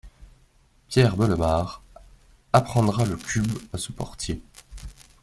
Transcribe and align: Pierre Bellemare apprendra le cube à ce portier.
Pierre 0.87 1.15
Bellemare 1.15 1.83
apprendra 2.53 3.05
le 3.05 3.15
cube 3.17 3.59
à 3.71 3.77
ce 3.77 3.91
portier. 3.91 4.41